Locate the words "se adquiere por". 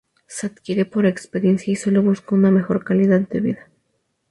0.25-1.05